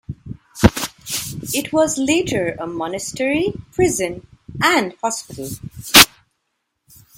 It 1.53 1.71
was 1.71 1.99
later 1.99 2.55
a 2.59 2.65
monastery, 2.65 3.53
prison 3.71 4.25
and 4.59 4.93
hospital. 4.99 5.47